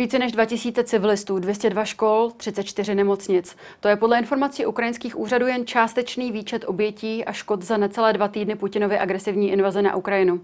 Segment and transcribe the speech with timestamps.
[0.00, 3.56] Více než 2000 civilistů, 202 škol, 34 nemocnic.
[3.80, 8.28] To je podle informací ukrajinských úřadů jen částečný výčet obětí a škod za necelé dva
[8.28, 10.40] týdny Putinovy agresivní invaze na Ukrajinu.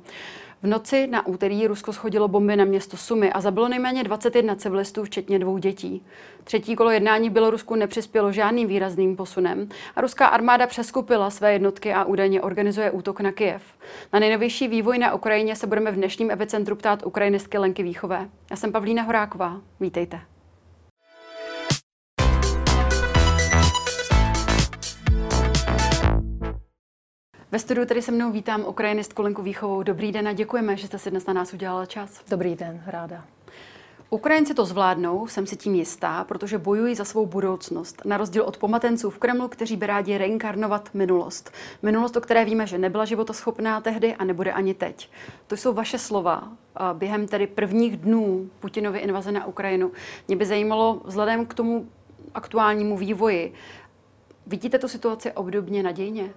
[0.64, 5.04] V noci na úterý Rusko schodilo bomby na město Sumy a zabilo nejméně 21 civilistů,
[5.04, 6.06] včetně dvou dětí.
[6.44, 11.92] Třetí kolo jednání v Bělorusku nepřispělo žádným výrazným posunem a ruská armáda přeskupila své jednotky
[11.92, 13.62] a údajně organizuje útok na Kyjev.
[14.12, 18.28] Na nejnovější vývoj na Ukrajině se budeme v dnešním epicentru ptát ukrajinistky Lenky Výchové.
[18.50, 19.60] Já jsem Pavlína Horáková.
[19.80, 20.20] Vítejte.
[27.54, 29.82] Ve studiu tady se mnou vítám ukrajinistku Lenku Výchovou.
[29.82, 32.20] Dobrý den a děkujeme, že jste si dnes na nás udělala čas.
[32.28, 33.24] Dobrý den, ráda.
[34.10, 38.02] Ukrajinci to zvládnou, jsem si tím jistá, protože bojují za svou budoucnost.
[38.04, 41.50] Na rozdíl od pomatenců v Kremlu, kteří by rádi reinkarnovat minulost.
[41.82, 45.10] Minulost, o které víme, že nebyla životoschopná tehdy a nebude ani teď.
[45.46, 46.48] To jsou vaše slova
[46.92, 49.92] během tedy prvních dnů Putinovy invaze na Ukrajinu.
[50.28, 51.88] Mě by zajímalo, vzhledem k tomu
[52.34, 53.52] aktuálnímu vývoji,
[54.46, 56.30] vidíte tu situaci obdobně nadějně?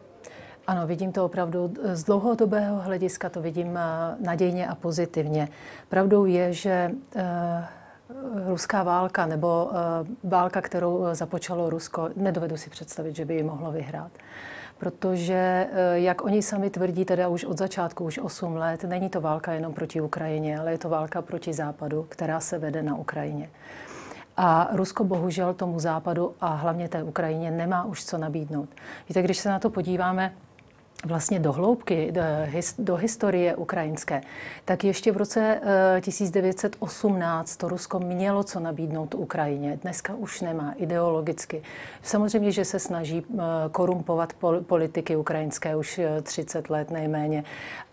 [0.68, 3.82] Ano, vidím to opravdu z dlouhodobého hlediska, to vidím eh,
[4.20, 5.48] nadějně a pozitivně.
[5.90, 7.66] Pravdou je, že eh,
[8.48, 9.78] ruská válka nebo eh,
[10.24, 14.12] válka, kterou započalo Rusko, nedovedu si představit, že by ji mohlo vyhrát.
[14.78, 19.52] Protože, jak oni sami tvrdí, teda už od začátku, už 8 let, není to válka
[19.52, 23.50] jenom proti Ukrajině, ale je to válka proti Západu, která se vede na Ukrajině.
[24.38, 28.70] A Rusko bohužel tomu západu a hlavně té Ukrajině nemá už co nabídnout.
[29.10, 30.34] Víte, když se na to podíváme,
[31.06, 32.14] vlastně do hloubky,
[32.80, 34.22] do historie ukrajinské,
[34.66, 35.62] tak ještě v roce
[36.00, 39.80] 1918 eh, to Rusko mělo co nabídnout Ukrajině.
[39.82, 41.62] Dneska už nemá ideologicky.
[42.04, 44.34] Samozřejmě, že se snaží eh, korumpovat
[44.68, 47.44] politiky ukrajinské už 30 eh, let nejméně,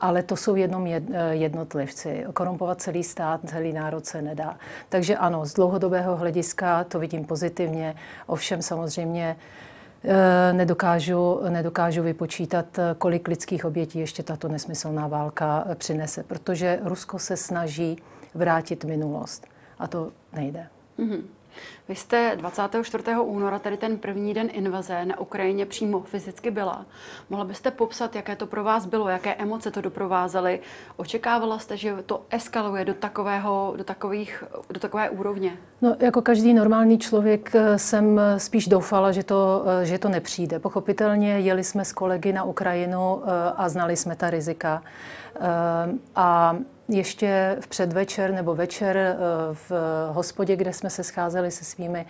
[0.00, 0.86] ale to jsou jenom
[1.30, 2.24] jednotlivci.
[2.34, 4.56] Korumpovat celý stát, celý národ se nedá.
[4.88, 7.94] Takže ano, z dlouhodobého hlediska to vidím pozitivně,
[8.26, 9.36] ovšem samozřejmě
[10.52, 17.18] nedokážu, nedokážu vypočítat, eh, kolik lidských obětí ještě tato nesmyslná válka eh, přinese, protože Rusko
[17.18, 17.96] se snaží
[18.34, 19.46] vrátit minulost
[19.78, 20.66] a to nejde.
[20.98, 21.22] Mm-hmm.
[21.88, 23.04] Vy jste 24.
[23.22, 26.86] února, tedy ten první den invaze na Ukrajině přímo fyzicky byla.
[27.30, 30.60] Mohla byste popsat, jaké to pro vás bylo, jaké emoce to doprovázely?
[30.96, 35.56] Očekávala jste, že to eskaluje do, takového, do, takových, do takové úrovně?
[35.82, 40.58] No, jako každý normální člověk eh, jsem spíš doufala, že to, eh, že to nepřijde.
[40.58, 44.82] Pochopitelně jeli jsme s kolegy na Ukrajinu eh, a znali jsme ta rizika.
[46.16, 46.56] A
[46.88, 49.16] ještě v předvečer nebo večer eh,
[49.52, 49.72] v
[50.12, 52.06] hospodě, kde jsme se scházeli se svými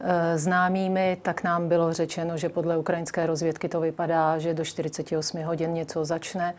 [0.00, 5.42] eh, známými, tak nám bylo řečeno, že podle ukrajinské rozvědky to vypadá, že do 48
[5.42, 6.54] hodin něco začne.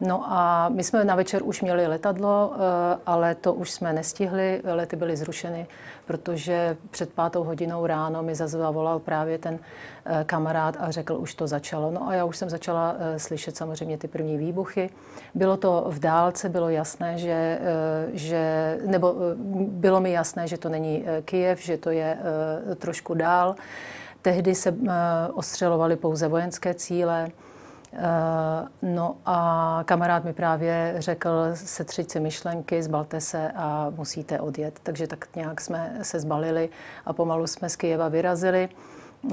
[0.00, 4.60] No a my jsme na večer už měli letadlo, eh, ale to už jsme nestihli,
[4.64, 5.66] lety byly zrušeny,
[6.06, 9.58] protože před pátou hodinou ráno mi zavolal právě ten
[10.04, 11.90] eh, kamarád a řekl, už to začalo.
[11.90, 14.90] No a já už jsem začala eh, slyšet samozřejmě ty první výbuchy.
[15.34, 17.60] Bylo to v dálce, bylo jasné, že,
[18.12, 19.14] že nebo
[19.68, 22.18] bylo mi jasné, že to není Kijev, že to je
[22.78, 23.54] trošku dál.
[24.22, 24.74] Tehdy se
[25.34, 27.28] ostřelovaly pouze vojenské cíle.
[27.92, 34.80] Eh, no a kamarád mi právě řekl, setřiď si myšlenky, zbalte se a musíte odjet.
[34.82, 36.68] Takže tak nějak jsme se zbalili
[37.06, 38.68] a pomalu jsme z Kyjeva vyrazili.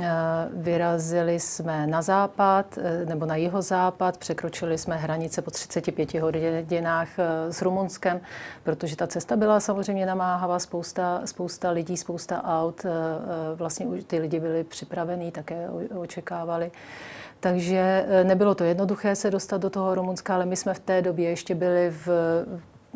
[0.01, 0.05] Eh,
[0.53, 7.07] vyrazili jsme na západ eh, nebo na jihozápad, překročili jsme hranice po 35 hodinách
[7.49, 8.21] s Rumunskem,
[8.63, 12.85] protože ta cesta byla samozřejmě namáhavá, spousta, spousta lidí, spousta aut,
[13.55, 16.71] vlastně ty lidi byli připravení, také očekávali.
[17.39, 21.01] Takže eh, nebylo to jednoduché se dostat do toho Rumunska, ale my jsme v té
[21.01, 22.07] době ještě byli v,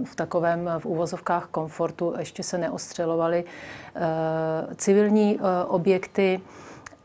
[0.05, 4.01] v takovém v úvozovkách komfortu, ještě se neostřelovaly uh,
[4.75, 6.41] civilní uh, objekty,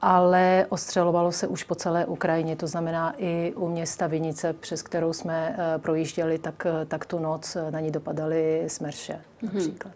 [0.02, 5.12] ale ostřelovalo se už po celé Ukrajině, to znamená i u města Vinice, přes kterou
[5.12, 9.54] jsme uh, projížděli, tak, tak tu noc na ní dopadaly smrše mm-hmm.
[9.54, 9.94] například.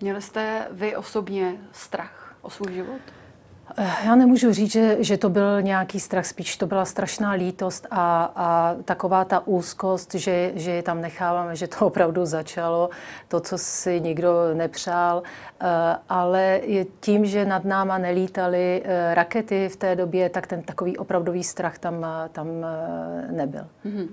[0.00, 3.00] Měli jste vy osobně strach o svůj život?
[3.76, 7.86] Eh, já nemůžu říct, že, že to byl nějaký strach, spíš to byla strašná lítost
[7.90, 12.90] a, a taková ta úzkost, že, že je tam necháváme, že to opravdu začalo,
[13.28, 15.22] to, co si nikdo nepřál,
[15.60, 15.66] eh,
[16.08, 16.60] ale
[17.00, 21.78] tím, že nad náma nelítaly eh, rakety v té době, tak ten takový opravdový strach
[21.78, 22.46] tam, tam
[23.30, 23.66] nebyl.
[23.86, 24.08] Mm-hmm.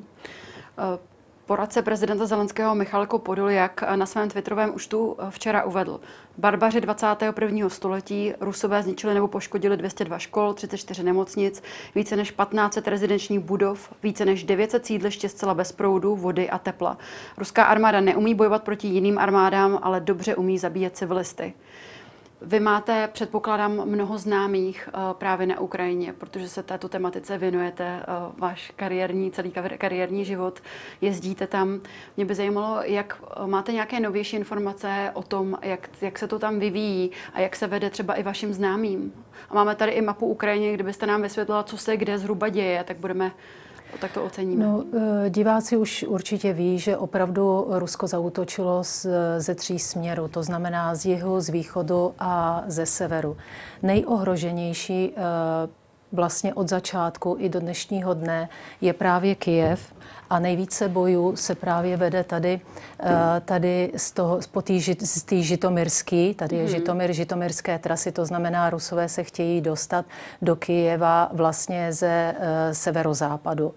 [1.50, 6.00] Poradce prezidenta Zelenského Michalko Podoljak na svém twitterovém účtu včera uvedl.
[6.38, 7.70] Barbaři 21.
[7.70, 11.64] století Rusové zničili nebo poškodili 202 škol, 34 nemocnic,
[11.96, 16.98] více než 1500 rezidenčních budov, více než 900 sídliště zcela bez proudu, vody a tepla.
[17.38, 21.54] Ruská armáda neumí bojovat proti jiným armádám, ale dobře umí zabíjet civilisty.
[22.42, 28.40] Vy máte, předpokládám, mnoho známých uh, právě na Ukrajině, protože se této tematice věnujete uh,
[28.40, 30.60] váš kariérní, celý kariérní život,
[31.02, 31.82] jezdíte tam.
[32.18, 36.40] Mě by zajímalo, jak uh, máte nějaké novější informace o tom, jak, jak se to
[36.40, 39.14] tam vyvíjí a jak se vede třeba i vašim známým.
[39.50, 42.98] A máme tady i mapu Ukrajiny, kdybyste nám vysvětlila, co se kde zhruba děje, tak
[42.98, 43.32] budeme
[44.00, 44.66] tak to oceníme.
[44.66, 44.84] No,
[45.26, 49.08] eh, diváci už určitě ví, že opravdu Rusko zautočilo z,
[49.38, 53.38] ze tří směrů, to znamená z jihu, z východu a ze severu.
[53.84, 55.20] Nejohroženější eh,
[56.12, 58.50] vlastně od začátku i do dnešního dne
[58.82, 59.94] je právě Kijev,
[60.30, 62.62] a nejvíce bojů se právě vede tady,
[63.04, 64.40] eh, tady z, toho,
[65.02, 66.70] z té Žitomirský, tady je mm.
[66.70, 70.06] Žitomir, Žitomirské trasy, to znamená, Rusové se chtějí dostat
[70.42, 73.74] do Kijeva vlastně ze uh, severozápadu.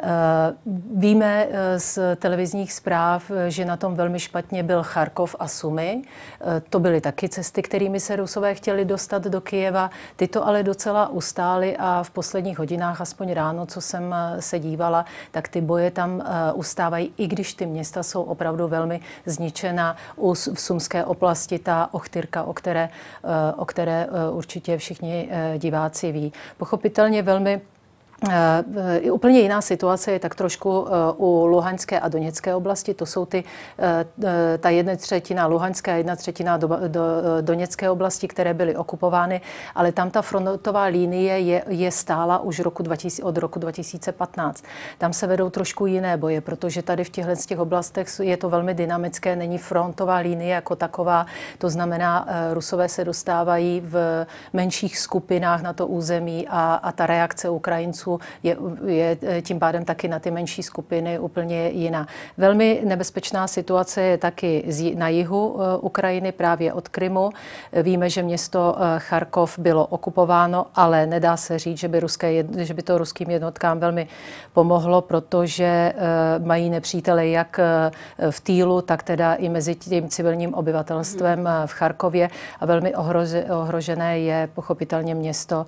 [0.00, 0.54] Eh,
[0.94, 6.02] víme eh, z televizních zpráv, že na tom velmi špatně byl Charkov a Sumy.
[6.40, 9.90] Eh, to byly taky cesty, kterými se Rusové chtěli dostat do Kijeva.
[10.16, 15.48] Tyto ale docela ustály a v posledních hodinách, aspoň ráno, co jsem se dívala, tak
[15.48, 16.22] ty boje tam
[16.54, 19.96] ustávají, i když ty města jsou opravdu velmi zničena.
[20.54, 22.88] V Sumské oblasti ta Ochtyrka, o které,
[23.56, 26.32] o které určitě všichni diváci ví.
[26.56, 27.60] Pochopitelně velmi
[28.22, 32.94] Uh, úplně jiná situace je tak trošku uh, u Luhanské a Doněcké oblasti.
[32.94, 33.44] To jsou ty,
[33.78, 34.26] uh,
[34.58, 37.02] ta jedna třetina Luhanské a jedna třetina do, do,
[37.40, 39.40] Doněcké oblasti, které byly okupovány,
[39.74, 44.64] ale tam ta frontová linie je, je stála už roku 2000, od roku 2015.
[44.98, 48.74] Tam se vedou trošku jiné boje, protože tady v těchto těch oblastech je to velmi
[48.74, 51.26] dynamické, není frontová linie jako taková.
[51.58, 57.50] To znamená, Rusové se dostávají v menších skupinách na to území a, a ta reakce
[57.50, 58.56] Ukrajinců je,
[58.86, 62.06] je eh, tím pádem taky na ty menší skupiny úplně jiná.
[62.36, 64.64] Velmi nebezpečná situace je taky
[64.94, 67.30] na jihu eh, Ukrajiny, právě od Krymu.
[67.82, 72.74] Víme, že město eh, Charkov bylo okupováno, ale nedá se říct, že by, ruské, že
[72.74, 74.08] by to ruským jednotkám velmi
[74.52, 75.92] pomohlo, protože
[76.44, 77.60] mají nepřítele jak
[78.30, 82.30] v Týlu, tak teda i mezi tím civilním obyvatelstvem v Charkově
[82.60, 82.94] a velmi
[83.50, 85.66] ohrožené je pochopitelně město,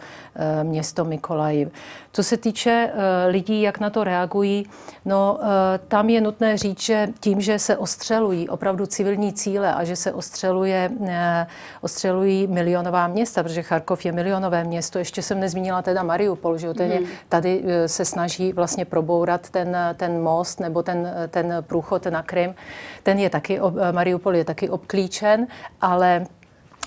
[0.63, 1.69] město Mikolajiv.
[2.13, 3.01] Co se týče uh,
[3.33, 4.67] lidí, jak na to reagují,
[5.05, 5.47] no uh,
[5.89, 10.13] tam je nutné říct, že tím, že se ostřelují opravdu civilní cíle a že se
[10.13, 11.09] ostřeluje, uh,
[11.81, 16.93] ostřelují milionová města, protože Charkov je milionové město, ještě jsem nezmínila teda Mariupol, že ten
[16.93, 17.09] je, mhm.
[17.29, 22.55] tady se snaží vlastně probourat ten, ten most nebo ten, ten průchod na Krym.
[23.03, 23.61] Ten je taky,
[23.93, 25.47] Mariupol je taky obklíčen,
[25.81, 26.27] ale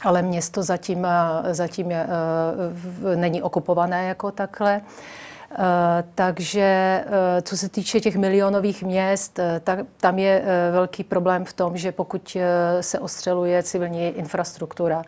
[0.03, 1.07] ale město zatím,
[1.51, 2.07] zatím je,
[3.15, 4.81] není okupované jako takhle.
[5.51, 6.61] Eh, takže
[7.07, 11.77] eh, co se týče těch milionových měst, eh, tak tam je velký problém v tom,
[11.77, 12.37] že pokud
[12.81, 15.01] se ostřeluje civilní infrastruktura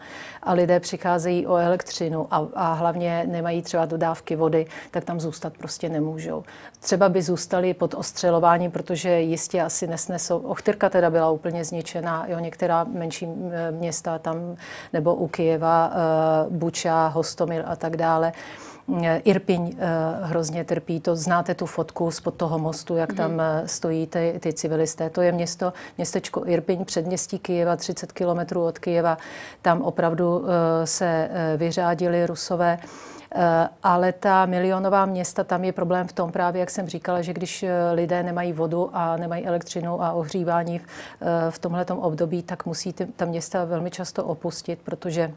[0.44, 5.54] a lidé přicházejí o elektřinu a, a hlavně nemají třeba dodávky vody, tak tam zůstat
[5.58, 6.44] prostě nemůžou.
[6.80, 10.38] Třeba by zůstali pod ostřelováním, protože jistě asi nesnesou.
[10.38, 13.28] Ochtyrka teda byla úplně zničená, jo, některá menší
[13.72, 14.56] města tam,
[14.94, 15.92] nebo u Kijeva,
[16.50, 18.34] Buča, Hostomil a tak dále.
[19.24, 19.88] Irpiň eh,
[20.22, 21.00] hrozně trpí.
[21.00, 23.40] To znáte tu fotku spod toho mostu, jak tam mm.
[23.66, 25.10] stojí ty, ty civilisté.
[25.10, 29.18] To je město, městečko Irpiň, předměstí Kijeva, 30 kilometrů od Kijeva.
[29.62, 30.46] Tam opravdu
[30.86, 32.80] se vyřádili Rusové.
[33.84, 37.66] Ale ta milionová města, tam je problém v tom právě, jak jsem říkala, že když
[37.94, 40.82] lidé nemají vodu a nemají elektřinu a ohřívání
[41.50, 45.32] v, tomhletom období, tak musí ty, ta města velmi často opustit, protože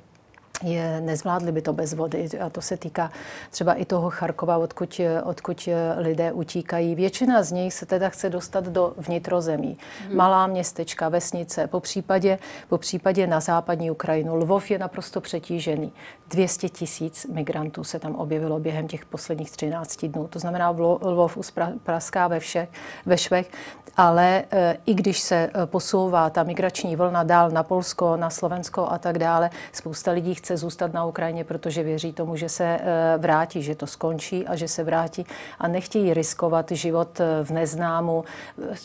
[0.63, 2.29] je, nezvládli by to bez vody.
[2.41, 3.11] A to se týká
[3.51, 6.95] třeba i toho Charkova, odkud, odkud lidé utíkají.
[6.95, 9.79] Většina z nich se teda chce dostat do vnitrozemí.
[10.07, 10.17] Hmm.
[10.17, 14.37] Malá městečka, vesnice, po případě, po případě na západní Ukrajinu.
[14.37, 15.93] Lvov je naprosto přetížený.
[16.29, 20.29] 200 tisíc migrantů se tam objevilo během těch posledních 13 dnů.
[20.29, 21.39] To znamená, Lvov
[21.83, 22.69] praská ve, všech,
[23.07, 23.51] ve švech,
[23.97, 28.89] ale e, i když se e, posouvá ta migrační vlna dál na Polsko, na Slovensko
[28.91, 33.19] a tak dále, spousta lidí chce zůstat na Ukrajině, protože věří tomu, že se eh,
[33.19, 35.27] vrátí, že to skončí a že se vrátí
[35.59, 38.25] a nechtějí riskovat život eh, v neznámu,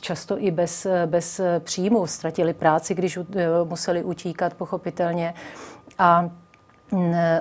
[0.01, 2.07] často i bez, eh, bez příjmu.
[2.07, 3.19] Ztratili práci, když
[3.63, 5.33] museli utíkat, pochopitelně.
[5.97, 6.29] A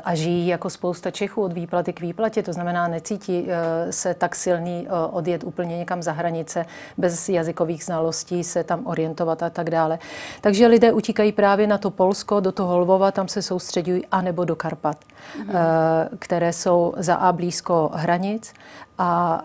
[0.04, 4.34] a žijí jako spousta Čechů od výplaty k výplatě, to znamená, necítí eh, se tak
[4.34, 6.66] silný eh, odjet úplně někam za hranice,
[6.98, 9.98] bez jazykových znalostí se tam orientovat a tak dále.
[10.40, 14.56] Takže lidé utíkají právě na to Polsko, do toho Lvova, tam se soustředují, anebo do
[14.56, 14.96] Karpat,
[15.38, 15.54] mhm.
[16.18, 18.54] které jsou za A blízko hranic
[18.98, 19.42] a,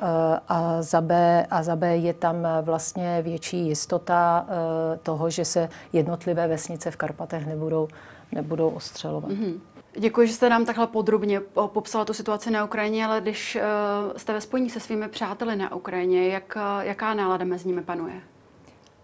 [0.50, 4.46] a, za B, a za B je tam vlastně větší jistota
[5.04, 7.88] toho, že se jednotlivé vesnice v Karpatech nebudou,
[8.32, 9.32] nebudou ostřelovat.
[9.32, 9.73] Mm-hmm.
[10.00, 14.34] Děkuji, že jste nám takhle podrobně popsala tu situaci na Ukrajině, ale když uh, jste
[14.34, 18.22] ve spojení se svými přáteli na Ukrajině, jak, uh, jaká nálada mezi nimi panuje?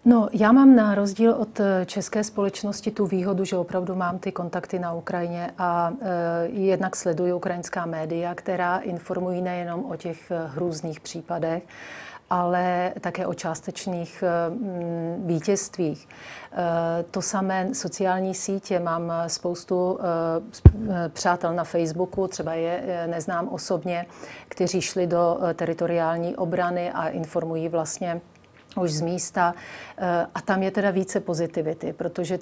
[0.04, 4.32] No, já mám na rozdíl od eh, české společnosti tu výhodu, že opravdu mám ty
[4.32, 11.00] kontakty na Ukrajině a e, jednak sleduji ukrajinská média, která informují nejenom o těch hrůzných
[11.00, 11.62] případech,
[12.30, 16.08] ale také o částečných eh, mm, vítězstvích.
[16.52, 16.56] Eh,
[17.10, 18.78] to samé sociální sítě.
[18.78, 24.06] Mám spoustu eh, přátel na Facebooku, třeba je neznám osobně,
[24.48, 28.20] kteří šli do teritoriální obrany a informují vlastně
[28.76, 29.54] už z místa.
[30.34, 32.38] A tam je teda více pozitivity, protože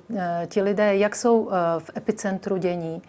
[0.47, 3.03] ti lidé, jak jsou v epicentru dění,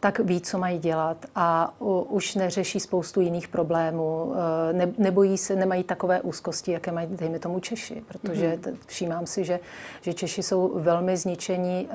[0.00, 1.74] tak ví, co mají dělat a
[2.08, 4.32] už neřeší spoustu jiných problémů.
[4.72, 8.76] Ne, nebojí se, nemají takové úzkosti, jaké mají, dejme tomu, Češi, protože mm-hmm.
[8.86, 9.60] všímám si, že,
[10.00, 11.88] že Češi jsou velmi zničení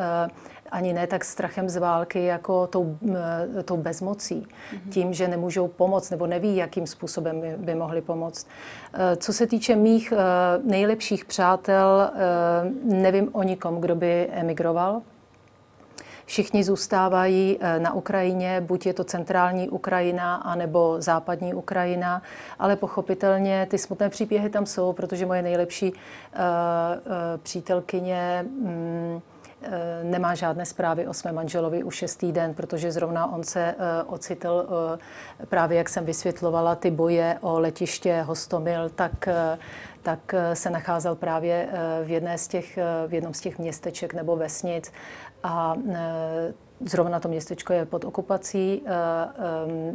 [0.71, 2.97] ani ne tak strachem z války, jako tou,
[3.65, 4.47] tou bezmocí.
[4.47, 4.89] Mm-hmm.
[4.89, 8.47] Tím, že nemůžou pomoct nebo neví, jakým způsobem by, by mohli pomoct.
[9.17, 10.13] Co se týče mých
[10.63, 12.11] nejlepších přátel,
[12.83, 15.01] nevím o nikom, kdo by emigroval.
[16.29, 22.21] Všichni zůstávají eh, na Ukrajině, buď je to centrální Ukrajina, anebo západní Ukrajina,
[22.59, 25.97] ale pochopitelně ty smutné příběhy tam jsou, protože moje nejlepší uh, uh,
[27.43, 29.21] přítelkyně um,
[30.03, 34.67] nemá žádné zprávy o svém manželovi už šestý den, protože zrovna on se uh, ocitl,
[34.67, 39.29] uh, právě jak jsem vysvětlovala, ty boje o letiště Hostomil, tak,
[40.03, 41.69] tak se nacházel právě
[42.03, 44.91] v, jedné z těch, v jednom z těch městeček nebo vesnic
[45.43, 45.75] a
[46.85, 48.83] Zrovna to městečko je pod okupací,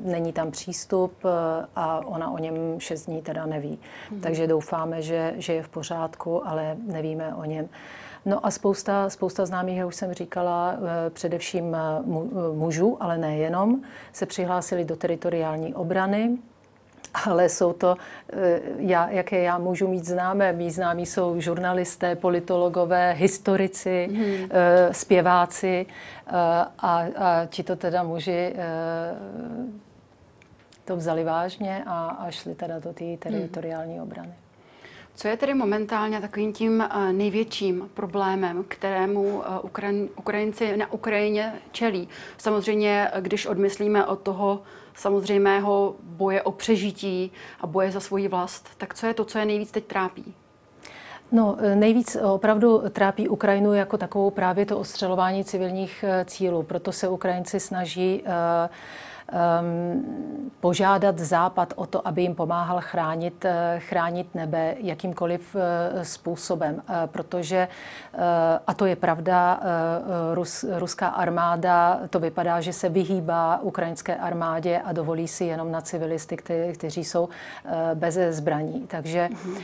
[0.05, 1.13] není tam přístup
[1.77, 3.79] a ona o něm šest dní teda neví.
[4.11, 4.21] Mm.
[4.21, 7.69] Takže doufáme, že, že je v pořádku, ale nevíme o něm.
[8.25, 10.77] No a spousta, spousta známých, jak už jsem říkala,
[11.11, 11.77] především
[12.53, 16.39] mužů, ale nejenom, se přihlásili do teritoriální obrany
[17.25, 17.97] ale jsou to,
[18.33, 20.53] eh, já, jaké já můžu mít známé.
[20.53, 24.49] Mí známí jsou žurnalisté, politologové, historici, hmm.
[24.93, 28.55] zpěváci eh, a, a ti to teda muži
[30.85, 34.35] to vzali vážně a, a šli teda do té teritoriální obrany.
[35.17, 39.43] Co je tedy momentálně takovým tím největším problémem, kterému
[40.17, 42.09] Ukrajinci na Ukrajině čelí?
[42.39, 44.63] Samozřejmě, když odmyslíme od toho
[44.95, 48.69] samozřejmého boje o přežití a boje za svoji vlast.
[48.79, 50.35] Tak co je to, co je nejvíc teď trápí?
[51.33, 56.63] No, nejvíc opravdu trápí Ukrajinu jako takovou právě to ostřelování civilních eh, cílů.
[56.63, 58.31] Proto se Ukrajinci snaží uh,
[60.61, 65.61] požádat Západ o to, aby jim pomáhal chránit, eh, chránit nebe jakýmkoliv uh,
[66.03, 67.69] způsobem, uh, protože,
[68.15, 68.21] uh,
[68.67, 69.61] a to je pravda,
[70.35, 75.81] Rus, ruská armáda, to vypadá, že se vyhýbá ukrajinské armádě a dovolí si jenom na
[75.81, 77.29] civilisty, kte, kteří jsou
[77.95, 78.87] bez zbraní.
[78.87, 79.63] Takže mm-hmm.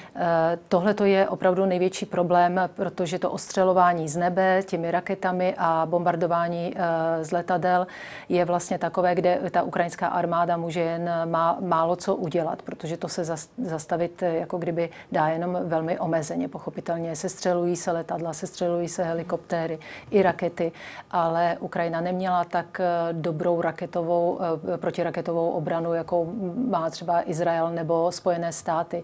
[0.68, 6.74] tohle to je opravdu největší problém, protože to ostřelování z nebe těmi raketami a bombardování
[7.22, 7.86] z letadel
[8.28, 13.08] je vlastně takové, kde ta ukrajinská armáda může jen má, málo co udělat, protože to
[13.08, 13.24] se
[13.58, 16.48] zastavit eh, jako kdyby dá jenom velmi omezeně.
[16.48, 19.78] Pochopitelně se střelují se letadla, se střelují se helikoptéry
[20.10, 20.72] i rakety,
[21.10, 24.38] ale Ukrajina neměla tak eh, dobrou raketovou,
[24.74, 26.32] eh, protiraketovou obranu, jakou
[26.68, 29.02] má třeba Izrael nebo Spojené státy.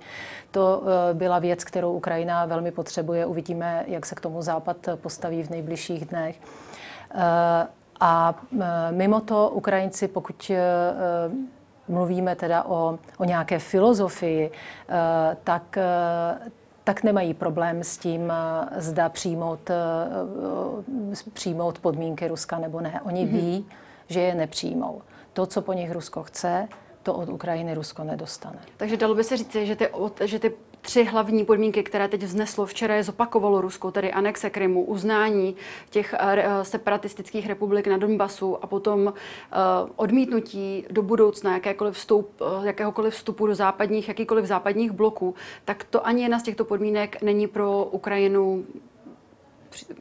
[0.50, 3.26] To byla věc, kterou Ukrajina velmi potřebuje.
[3.26, 6.36] Uvidíme, jak se k tomu Západ postaví v nejbližších dnech.
[8.00, 10.60] A e, mimo to Ukrajinci, pokud e,
[11.88, 15.78] mluvíme teda o, o nějaké filozofii, e, tak
[16.84, 18.32] tak nemají problém s tím,
[18.76, 19.70] zda přijmout,
[21.32, 23.00] přijmout podmínky Ruska nebo ne.
[23.04, 23.32] Oni mm-hmm.
[23.32, 23.66] ví,
[24.08, 25.02] že je nepřijmou.
[25.32, 26.68] To, co po nich Rusko chce,
[27.02, 28.58] to od Ukrajiny Rusko nedostane.
[28.76, 29.88] Takže dalo by se říct, že ty,
[30.24, 30.52] že ty
[30.86, 35.56] tři hlavní podmínky, které teď vzneslo včera, je zopakovalo Rusko, tedy anexe Krymu, uznání
[35.90, 39.56] těch eh, eh, separatistických republik na Donbasu a potom eh,
[39.96, 46.22] odmítnutí do budoucna jakékoliv vstup, jakéhokoliv vstupu do západních, jakýkoliv západních bloků, tak to ani
[46.22, 48.64] jedna z těchto podmínek není pro Ukrajinu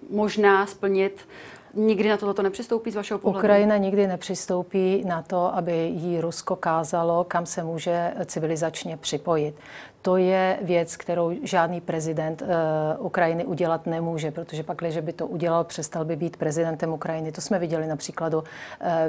[0.10, 1.28] možná splnit
[1.76, 3.40] nikdy na tohle nepřistoupí z vašeho pohledu?
[3.40, 9.56] Ukrajina nikdy nepřistoupí na to, aby jí Rusko kázalo, kam se může civilizačně připojit.
[10.02, 15.28] To je věc, kterou žádný prezident uh, Ukrajiny udělat nemůže, protože pak, když by to
[15.28, 17.32] udělal, přestal by být prezidentem Ukrajiny.
[17.32, 18.46] To jsme viděli na příkladu uh,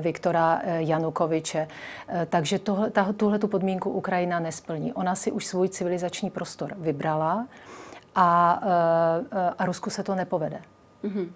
[0.00, 1.68] Viktora uh, Janukoviče.
[2.08, 4.92] Uh, takže tohle, tuhle tu podmínku Ukrajina nesplní.
[4.92, 7.46] Ona si už svůj civilizační prostor vybrala
[8.14, 8.60] a,
[9.58, 10.60] a Rusku se to nepovede.
[11.04, 11.28] Mm-hmm.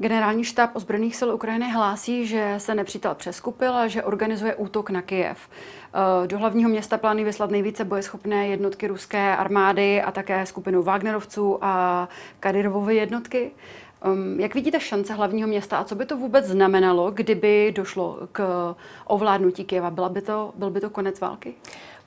[0.00, 5.02] Generální štáb ozbrojených sil Ukrajiny hlásí, že se nepřítel přeskupil a že organizuje útok na
[5.02, 5.38] Kyjev.
[5.42, 11.58] Eh, do hlavního města plánují vyslat nejvíce bojeschopné jednotky ruské armády a také skupinu Wagnerovců
[11.64, 12.08] a
[12.40, 13.50] Kadyrovovy jednotky.
[14.02, 18.44] Ehm, jak vidíte šance hlavního města a co by to vůbec znamenalo, kdyby došlo k
[19.04, 19.90] ovládnutí Kyjeva?
[19.90, 21.54] Byla by to, byl by to konec války?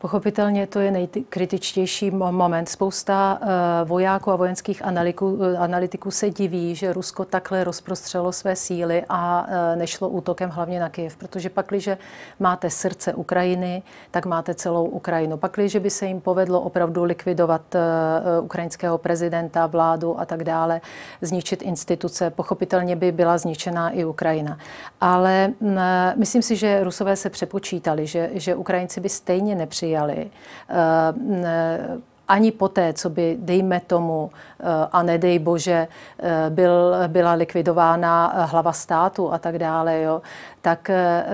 [0.04, 2.70] Pochopitelně to je nejkritičtější moment.
[2.70, 3.48] Spousta uh,
[3.90, 9.48] vojáků a vojenských analytiků, uh, analytiků se diví, že Rusko takhle rozprostřelo své síly a
[9.48, 11.90] uh, nešlo útokem hlavně na Kyjev, protože pak, když
[12.40, 15.38] máte srdce Ukrajiny, tak máte celou Ukrajinu.
[15.38, 17.62] Pak, když by se jim povedlo opravdu likvidovat
[18.42, 20.82] ukrajinského prezidenta, vládu a tak dále,
[21.22, 24.58] zničit instituce, pochopitelně by byla zničená i Ukrajina.
[25.02, 25.78] Ale mm,
[26.16, 30.32] myslím si, že Rusové se přepočítali, že, že Ukrajinci by stejně nepřijeli přijali,
[30.70, 35.88] eh, ani poté, co by, dejme tomu, eh, a nedej bože,
[36.20, 40.22] eh, byl, byla likvidována hlava státu a tak dále, jo,
[40.64, 40.92] tak,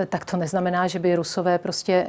[0.08, 2.06] tak to neznamená, že by Rusové prostě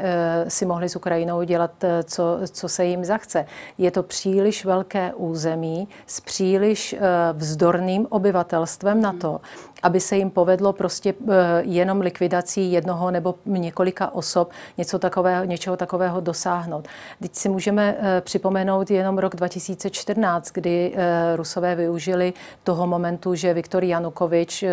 [0.47, 1.71] si mohli s Ukrajinou dělat,
[2.03, 3.45] co, co se jim zachce.
[3.77, 6.95] Je to příliš velké území s příliš
[7.33, 9.41] vzdorným obyvatelstvem na to,
[9.83, 15.77] aby se jim povedlo prostě eh, jenom likvidací jednoho nebo několika osob něco takového, něčeho
[15.77, 16.87] takového dosáhnout.
[17.21, 23.53] Teď si můžeme eh, připomenout jenom rok 2014, kdy eh, Rusové využili toho momentu, že
[23.53, 24.63] Viktor Janukovič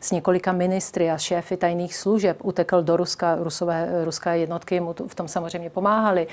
[0.00, 3.36] s několika ministry a šéfy tajných služeb utekl do Ruska.
[3.40, 6.26] Rusové, ruské jednotky mu v tom samozřejmě pomáhali.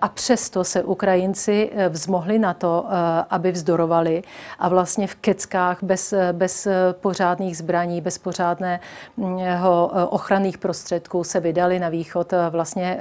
[0.00, 2.86] A přesto se Ukrajinci vzmohli na to,
[3.30, 4.22] aby vzdorovali
[4.58, 11.88] a vlastně v keckách bez, bez pořádných zbraní, bez pořádného ochranných prostředků se vydali na
[11.88, 12.98] východ vlastně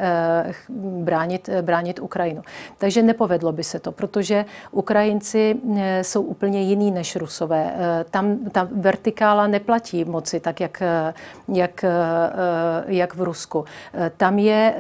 [0.80, 2.42] bránit, bránit Ukrajinu.
[2.78, 5.56] Takže nepovedlo by se to, protože Ukrajinci
[6.02, 7.74] jsou úplně jiný než Rusové.
[8.12, 10.84] Tam ta vertikála neplatí moci tak, jak,
[11.48, 11.75] jak,
[12.88, 13.66] jak v Rusku.
[14.18, 14.76] Tam je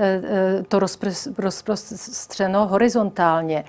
[0.67, 0.79] to
[1.37, 3.63] rozprostřeno horizontálně.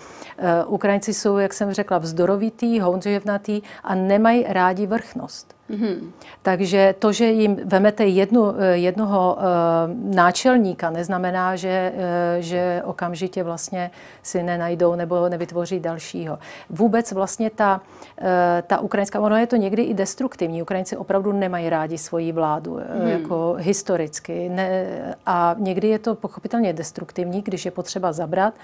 [0.67, 5.56] Ukrajinci jsou, jak jsem řekla, vzdorovitý, houževnatý a nemají rádi vrchnost.
[5.71, 6.11] Mm-hmm.
[6.43, 12.01] Takže to, že jim vemete jednu, eh, jednoho uh, náčelníka, neznamená, že, uh,
[12.39, 13.91] že okamžitě vlastně
[14.23, 16.39] si nenajdou nebo nevytvoří dalšího.
[16.71, 17.81] Vůbec vlastně ta,
[18.21, 18.27] uh,
[18.67, 20.63] ta ukrajinská, ono je to někdy i destruktivní.
[20.63, 23.09] Ukrajinci opravdu nemají rádi svoji vládu, mm.
[23.09, 24.49] jako historicky.
[24.49, 24.87] Ne,
[25.27, 28.55] a někdy je to pochopitelně destruktivní, když je potřeba zabrat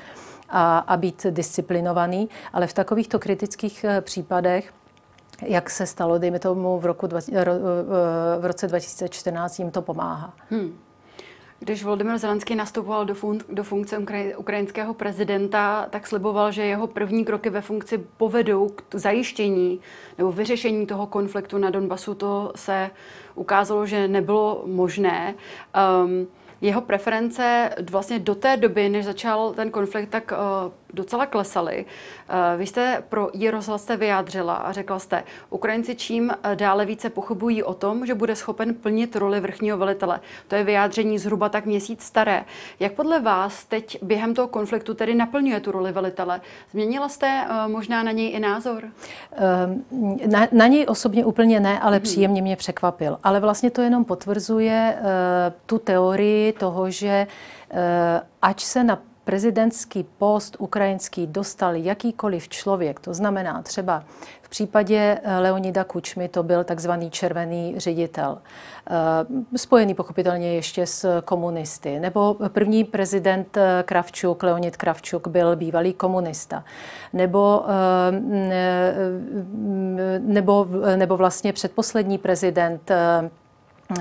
[0.49, 4.73] a, a být disciplinovaný, ale v takovýchto kritických případech
[5.47, 7.09] jak se stalo, dejme tomu, v, roku,
[8.39, 10.35] v roce 2014 jim to pomáhá.
[10.51, 10.79] Hmm.
[11.65, 16.87] Když Volodymyr Zelenský nastupoval do, fun- do funkce ukra- ukrajinského prezidenta, tak sliboval, že jeho
[16.87, 19.81] první kroky ve funkci povedou k zajištění
[20.19, 22.15] nebo vyřešení toho konfliktu na Donbasu.
[22.15, 22.91] To se
[23.35, 25.35] ukázalo, že nebylo možné.
[26.05, 26.27] Um,
[26.63, 31.85] jeho preference vlastně do té doby, než začal ten konflikt, tak uh, docela klesaly.
[31.85, 36.87] Uh, vy jste pro jí rozhlas jste vyjádřila a řekla jste, Ukrajinci čím uh, dále
[36.87, 40.21] více pochybují o tom, že bude schopen plnit roli vrchního velitele.
[40.49, 42.45] To je vyjádření zhruba tak měsíc staré.
[42.81, 46.41] Jak podle vás teď během toho konfliktu tedy naplňuje tu roli velitele?
[46.71, 48.85] Změnila jste možná na něj i názor?
[50.27, 52.03] Na, na něj osobně úplně ne, ale hmm.
[52.03, 53.19] příjemně mě překvapil.
[53.23, 54.99] Ale vlastně to jenom potvrzuje
[55.67, 57.27] tu teorii, toho, že
[57.71, 64.05] eh, ať se na prezidentský post ukrajinský dostal jakýkoliv člověk, to znamená třeba
[64.43, 68.39] v případě eh, Leonida Kučmy to byl takzvaný červený ředitel,
[68.91, 76.65] eh, spojený pochopitelně ještě s komunisty, nebo první prezident Kravčuk, Leonid Kravčuk byl bývalý komunista,
[77.13, 77.65] nebo,
[80.19, 82.91] nebo, nebo vlastně předposlední prezident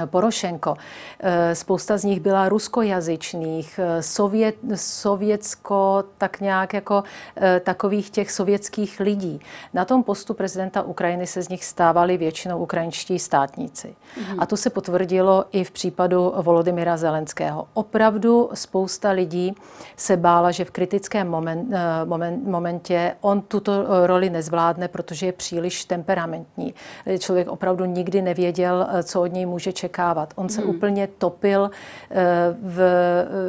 [0.06, 0.75] Porošenko.
[1.19, 7.04] Eh, spousta z nich byla ruskojazyčných, eh, sovět, sovětsko, tak nějak jako
[7.36, 9.39] eh, takových těch sovětských lidí.
[9.73, 13.88] Na tom postu prezidenta Ukrajiny se z nich stávali většinou ukrajinští státníci.
[13.88, 14.36] Mm-hmm.
[14.39, 17.67] A to se potvrdilo i v případu Volodymyra Zelenského.
[17.73, 19.56] Opravdu spousta lidí
[19.97, 21.73] se bála, že v kritickém moment,
[22.06, 23.71] moment, momentě on tuto
[24.08, 26.73] roli nezvládne, protože je příliš temperamentní.
[27.19, 30.34] Člověk opravdu nikdy nevěděl, co od něj může očekávat.
[30.36, 30.70] On se hmm.
[30.70, 31.72] úplně topil
[32.12, 32.15] eh,
[32.62, 32.78] v,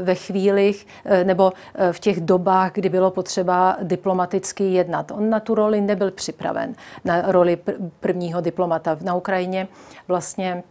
[0.05, 5.11] ve chvílích eh, nebo eh, v těch dobách, kdy bylo potřeba diplomaticky jednat.
[5.11, 7.59] On na tu roli nebyl připraven, na roli
[8.01, 8.97] prvního diplomata.
[9.03, 9.69] Na Ukrajině
[10.09, 10.63] vlastně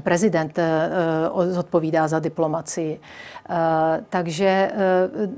[0.00, 0.58] prezident
[1.48, 3.00] zodpovídá za diplomaci.
[4.08, 4.72] Takže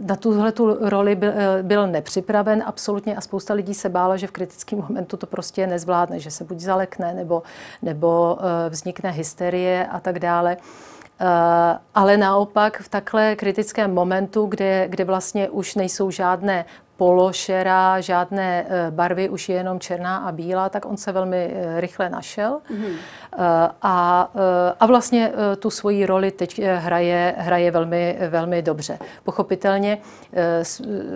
[0.00, 4.30] na tuhle tu roli byl, byl nepřipraven absolutně a spousta lidí se bála, že v
[4.30, 7.42] kritickém momentu to prostě nezvládne, že se buď zalekne nebo,
[7.82, 8.38] nebo
[8.68, 10.56] vznikne hysterie a tak dále.
[11.94, 16.64] Ale naopak v takhle kritickém momentu, kde, kde vlastně už nejsou žádné
[16.96, 21.80] pološera, žádné eh, barvy, už je jenom černá a bílá, tak on se velmi eh,
[21.80, 22.60] rychle našel.
[22.70, 22.94] Mm-hmm.
[23.82, 24.30] A,
[24.80, 28.98] a vlastně tu svoji roli teď hraje, hraje velmi, velmi dobře.
[29.24, 29.98] Pochopitelně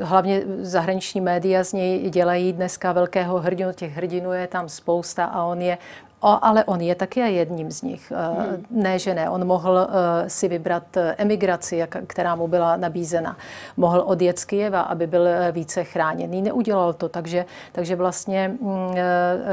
[0.03, 5.45] hlavně zahraniční média z něj dělají dneska velkého hrdinu, těch hrdinů je tam spousta a
[5.45, 5.79] on je
[6.21, 8.13] O, ale on je také jedním z nich.
[8.13, 8.67] Hmm.
[8.71, 9.31] Ne, že ne.
[9.31, 9.85] On mohl uh,
[10.27, 13.37] si vybrat eh, emigraci, která mu byla nabízena.
[13.77, 16.43] Mohl odjet z Kijeva, aby byl více chráněný.
[16.43, 18.95] Neudělal to, takže, takže, vlastně, uh,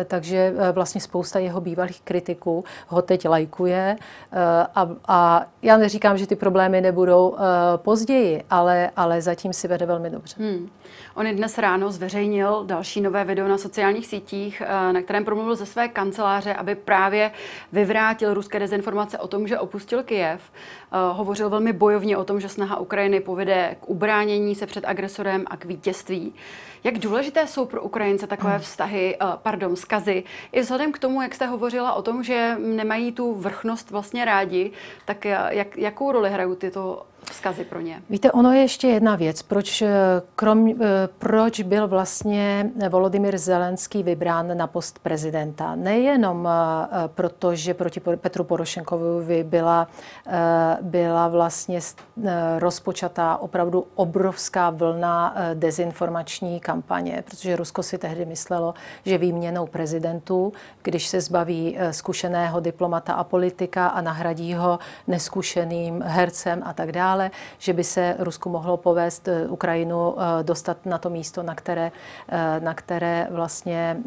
[0.06, 3.96] takže vlastně spousta jeho bývalých kritiků ho teď lajkuje.
[4.76, 7.36] A, a já neříkám, že ty problémy nebudou
[7.76, 10.36] později, ale, ale zatím si vede velmi dobře.
[10.40, 10.70] Hmm.
[11.16, 15.88] On dnes ráno zveřejnil další nové video na sociálních sítích, na kterém promluvil ze své
[15.88, 17.32] kanceláře aby právě
[17.72, 20.42] vyvrátil ruské dezinformace o tom, že opustil Kyjev.
[20.96, 25.44] Uh, hovořil velmi bojovně o tom, že snaha Ukrajiny povede k ubránění se před agresorem
[25.48, 26.34] a k vítězství.
[26.84, 31.36] Jak důležité jsou pro Ukrajince takové vztahy, uh, pardon, skazy, i vzhledem k tomu, jak
[31.36, 34.72] jste hovořila o tom, že nemají tu vrchnost vlastně rádi,
[35.06, 38.02] tak jak, jakou roli hrajou tyto vzkazy pro ně.
[38.10, 39.42] Víte, ono je ještě jedna věc.
[39.42, 39.90] Proč, eh,
[40.36, 40.76] krom, eh,
[41.20, 45.76] proč byl vlastně Volodymyr Zelenský vybrán na post prezidenta?
[45.76, 49.88] Nejenom eh, proto, že proti Petru Porošenkovi byla,
[50.86, 51.80] byla vlastně
[52.60, 58.74] rozpočatá opravdu obrovská vlna dezinformační kampaně, protože Rusko si tehdy myslelo,
[59.06, 66.62] že výměnou prezidentů, když se zbaví zkušeného diplomata a politika a nahradí ho neskušeným hercem
[66.66, 71.10] a tak dále, že by se Rusku mohlo povést eh, Ukrajinu eh, dostat na to
[71.10, 71.92] místo, na které,
[72.30, 73.98] eh, na které vlastně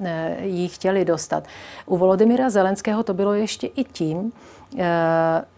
[0.40, 1.44] jí chtěli dostat.
[1.86, 4.32] U Volodymyra Zelenského to bylo ještě i tím,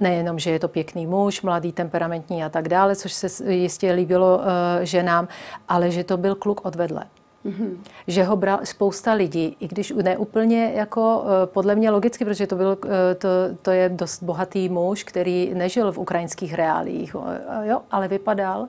[0.00, 4.40] nejenom, že je to pěkný muž, mladý, temperamentní a tak dále, což se jistě líbilo
[4.82, 5.28] ženám,
[5.68, 7.04] ale že to byl kluk odvedle.
[7.44, 7.76] Mm-hmm.
[8.06, 12.46] Že ho bral spousta lidí, i když ne úplně jako eh, podle mě logicky, protože
[12.46, 13.28] to, byl, eh, to,
[13.62, 18.68] to je dost bohatý muž, který nežil v ukrajinských reálích, eh, jo, ale vypadal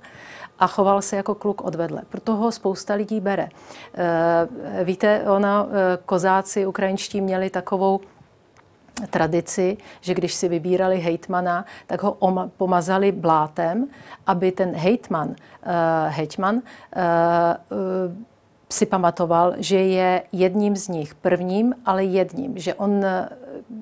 [0.60, 2.02] a choval se jako kluk odvedle.
[2.10, 3.50] Proto ho spousta lidí bere.
[4.84, 5.68] Víte, ona,
[6.06, 8.00] kozáci ukrajinští měli takovou
[9.10, 12.18] tradici, že když si vybírali hejtmana, tak ho
[12.58, 13.88] pomazali blátem,
[14.28, 15.36] aby ten hejtman, uh,
[16.08, 18.16] hejtman uh, uh,
[18.70, 23.06] si pamatoval, že je jedním z nich, prvním, ale jedním, že on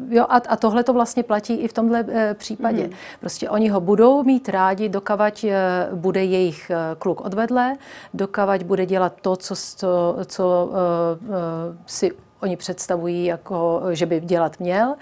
[0.09, 2.83] Jo, a, a tohle to vlastně platí i v tomhle e, případě.
[2.83, 2.93] Mm.
[3.19, 5.55] Prostě oni ho budou mít rádi, dokavať e,
[5.93, 7.75] bude jejich e, kluk odvedle,
[8.13, 10.77] dokavať bude dělat to, co, co, co e,
[11.25, 14.95] e, si oni představují, jako, že by dělat měl.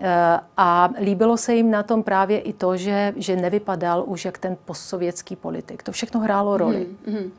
[0.00, 4.38] E, a líbilo se jim na tom právě i to, že, že nevypadal už jak
[4.38, 5.82] ten postsovětský politik.
[5.82, 6.86] To všechno hrálo roli.
[7.06, 7.32] Mm, mm.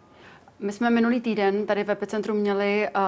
[0.61, 3.01] My jsme minulý týden tady v Epicentru měli uh,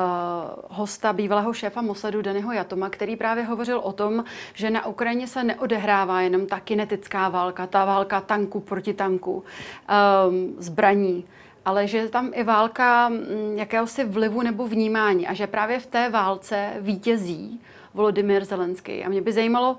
[0.70, 5.44] hosta bývalého šéfa Mossadu Danyho Jatoma, který právě hovořil o tom, že na Ukrajině se
[5.44, 11.26] neodehrává jenom ta kinetická válka, ta válka tanku proti tanku, um, zbraní,
[11.66, 15.86] ale že je tam i válka mm, jakéhosi vlivu nebo vnímání a že právě v
[15.86, 17.62] té válce vítězí
[17.94, 19.04] Volodymyr Zelenský.
[19.04, 19.78] A mě by zajímalo,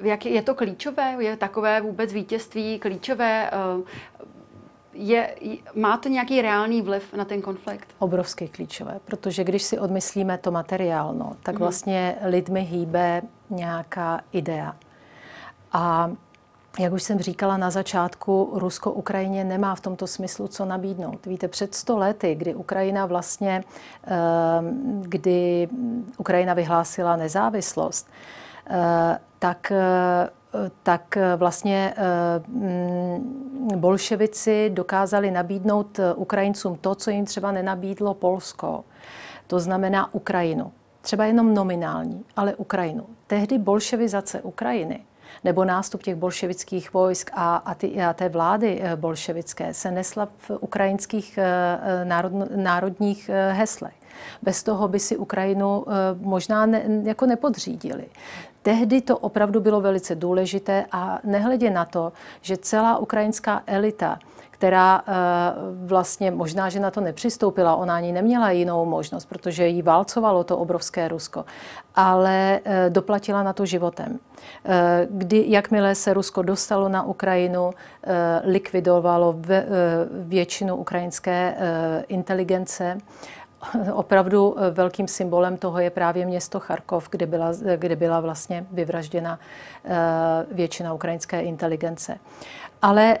[0.00, 1.16] jak je to klíčové?
[1.18, 3.50] Je takové vůbec vítězství klíčové?
[3.76, 3.84] Uh,
[4.94, 5.34] je,
[5.74, 7.88] má to nějaký reálný vliv na ten konflikt?
[7.98, 11.58] Obrovský klíčové, protože když si odmyslíme to materiálno, tak mm-hmm.
[11.58, 14.76] vlastně lidmi hýbe nějaká idea.
[15.72, 16.10] A
[16.78, 21.26] jak už jsem říkala na začátku, Rusko Ukrajině nemá v tomto smyslu co nabídnout.
[21.26, 23.64] Víte, před sto lety, kdy Ukrajina vlastně,
[24.04, 25.68] ehm, kdy
[26.16, 28.08] Ukrajina vyhlásila nezávislost,
[28.70, 29.72] eh, tak
[30.82, 31.94] tak vlastně
[32.48, 38.84] mm, bolševici dokázali nabídnout Ukrajincům to, co jim třeba nenabídlo Polsko.
[39.46, 40.72] To znamená Ukrajinu.
[41.00, 43.06] Třeba jenom nominální, ale Ukrajinu.
[43.26, 45.00] Tehdy bolševizace Ukrajiny
[45.44, 50.28] nebo nástup těch bolševických vojsk a, a, ty, a té vlády eh, bolševické se nesla
[50.36, 51.44] v ukrajinských eh,
[51.82, 53.94] eh, národ, národních heslech.
[54.42, 55.86] Bez toho by si Ukrajinu
[56.20, 58.06] možná ne, jako nepodřídili.
[58.62, 64.18] Tehdy to opravdu bylo velice důležité a nehledě na to, že celá ukrajinská elita
[64.50, 65.02] která
[65.84, 70.58] vlastně možná, že na to nepřistoupila, ona ani neměla jinou možnost, protože jí válcovalo to
[70.58, 71.44] obrovské Rusko,
[71.94, 74.18] ale doplatila na to životem.
[74.64, 79.66] Eh, kdy, jakmile se Rusko dostalo na Ukrajinu, eh, likvidovalo eh,
[80.10, 81.54] většinu ukrajinské
[82.08, 82.98] inteligence,
[83.92, 89.38] opravdu velkým symbolem toho je právě město Charkov, kde byla, kde byla vlastně vyvražděna
[90.52, 92.18] většina ukrajinské inteligence.
[92.82, 93.18] Ale,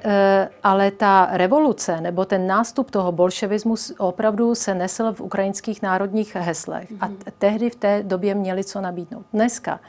[0.62, 6.92] ale ta revoluce nebo ten nástup toho bolševismu opravdu se nesl v ukrajinských národních heslech.
[7.00, 7.16] A mhm.
[7.38, 9.26] tehdy v té době měli co nabídnout.
[9.32, 9.80] Dneska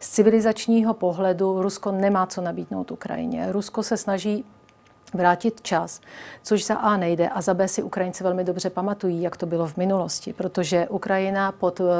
[0.00, 3.52] z civilizačního pohledu Rusko nemá co nabídnout Ukrajině.
[3.52, 4.44] Rusko se snaží
[5.14, 6.00] vrátit čas,
[6.42, 9.66] což za A nejde a za B si Ukrajinci velmi dobře pamatují, jak to bylo
[9.66, 11.94] v minulosti, protože Ukrajina pod uh, uh,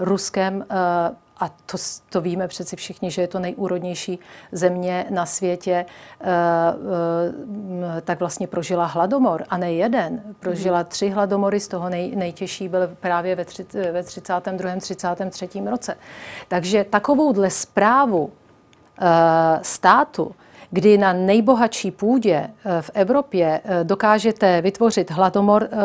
[0.00, 1.78] Ruskem uh, a to,
[2.10, 4.18] to víme přeci všichni, že je to nejúrodnější
[4.52, 5.86] země na světě,
[8.04, 10.22] tak vlastně prožila hladomor a ne jeden.
[10.40, 14.76] Prožila tři hladomory, z toho nej, nejtěžší byl právě ve, tři, ve 32.
[14.80, 15.48] 33.
[15.70, 15.96] roce.
[16.48, 18.32] Takže takovouhle zprávu
[19.62, 20.34] státu,
[20.70, 25.76] kdy na nejbohatší půdě eh, v Evropě eh, dokážete vytvořit hladomor, eh,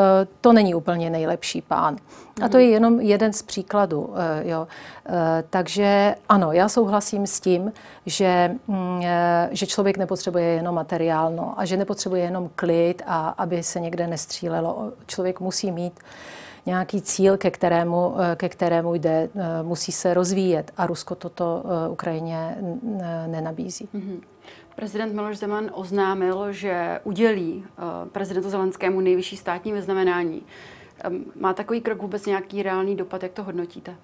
[0.42, 1.96] to není úplně nejlepší pán.
[2.42, 4.14] A to je jenom jeden z příkladů.
[4.42, 4.68] Jo.
[5.50, 7.72] Takže ano, já souhlasím s tím,
[8.06, 9.02] že, mm,
[9.52, 14.92] že člověk nepotřebuje jenom materiálno a že nepotřebuje jenom klid a aby se někde nestřílelo.
[15.08, 16.00] Člověk musí mít
[16.66, 19.30] nějaký cíl, ke kterému, ke kterému jde,
[19.62, 22.58] musí se rozvíjet a Rusko toto Ukrajině
[23.28, 23.90] nenabízí.
[23.96, 24.20] Mm-hmm.
[24.76, 30.42] Prezident Miloš Zeman oznámil, že udělí uh, prezidentu Zelenskému nejvyšší státní vyznamenání.
[31.40, 33.24] Má takový krok vůbec nějaký reálný dopad?
[33.24, 33.96] Jak to hodnotíte?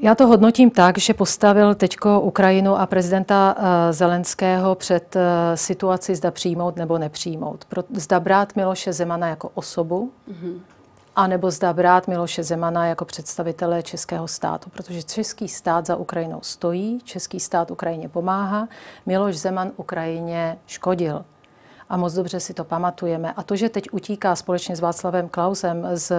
[0.00, 5.22] Já to hodnotím tak, že postavil teďko Ukrajinu a prezidenta uh, Zelenského před uh,
[5.54, 7.64] situaci, zda přijmout nebo nepřijmout.
[7.94, 10.60] Zda brát Miloše Zemana jako osobu, mm-hmm
[11.18, 17.00] anebo zda brát Miloše Zemana jako představitele českého státu, protože český stát za Ukrajinou stojí,
[17.04, 18.68] český stát Ukrajině pomáhá,
[19.06, 21.24] Miloš Zeman Ukrajině škodil.
[21.88, 23.32] A moc dobře si to pamatujeme.
[23.32, 26.12] A to, že teď utíká společně s Václavem Klausem z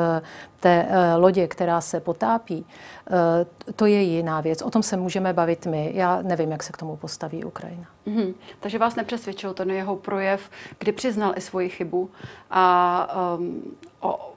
[0.59, 2.65] té eh, lodě, která se potápí,
[3.11, 4.61] eh, to je jiná věc.
[4.61, 5.91] O tom se můžeme bavit my.
[5.93, 7.85] Já nevím, jak se k tomu postaví Ukrajina.
[8.07, 8.33] Mm-hmm.
[8.59, 12.09] Takže vás nepřesvědčil ten jeho projev, kdy přiznal i svoji chybu
[12.51, 13.61] a um,
[13.99, 14.33] o,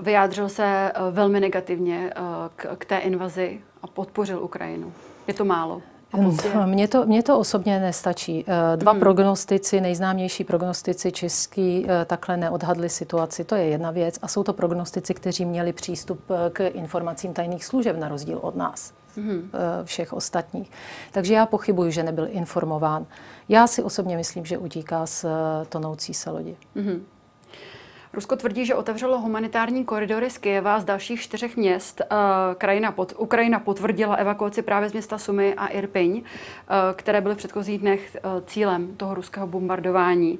[0.00, 2.20] vyjádřil se eh, velmi negativně eh,
[2.56, 4.92] k, k té invazi a podpořil Ukrajinu.
[5.26, 5.82] Je to málo?
[6.64, 8.44] Mně to, mně to osobně nestačí.
[8.48, 9.00] Eh, dva hmm.
[9.00, 13.44] prognostici, nejznámější prognostici český, takhle neodhadli situaci.
[13.44, 14.18] To je jedna věc.
[14.22, 16.20] A jsou to prognostici, kteří měli přístup
[16.52, 19.50] k informacím tajných služeb, na rozdíl od nás, hmm.
[19.84, 20.70] všech ostatních.
[21.12, 23.06] Takže já pochybuji, že nebyl informován.
[23.48, 25.26] Já si osobně myslím, že utíká z
[25.68, 26.56] tonoucí se lodi.
[26.76, 27.06] Hmm.
[28.14, 32.00] Rusko tvrdí, že otevřelo humanitární koridory z Kyjeva z dalších čtyřech měst.
[32.00, 32.06] Eh,
[32.54, 37.38] krajina pod, Ukrajina potvrdila evakuaci právě z města Sumy a Irpiň, eh, které byly v
[37.38, 40.38] předchozích dnech eh, cílem toho ruského bombardování.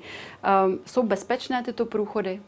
[0.86, 2.40] Jsou bezpečné tyto průchody?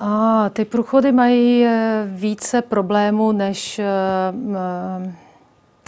[0.00, 1.66] A, ty průchody mají
[2.06, 3.80] více problémů, než,